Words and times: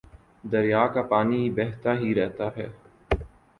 دریا 0.43 0.85
کا 0.93 1.01
پانی 1.03 1.49
بہتا 1.51 1.93
ہی 1.99 2.13
رہتا 2.15 2.47
ہے 2.57 2.67